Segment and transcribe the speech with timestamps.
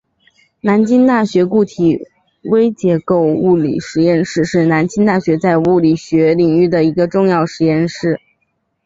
[0.61, 2.07] 南京大学固体
[2.41, 8.19] 微结构物理实验室是南京大学在物理学领域的一个重要实验室。